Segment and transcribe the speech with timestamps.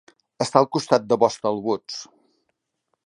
[0.45, 2.01] Està al costat de Bostall Woods.